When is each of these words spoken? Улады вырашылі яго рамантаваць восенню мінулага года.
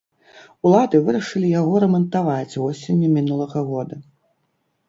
Улады 0.69 1.01
вырашылі 1.09 1.51
яго 1.61 1.73
рамантаваць 1.83 2.57
восенню 2.65 3.13
мінулага 3.19 3.59
года. 3.73 3.95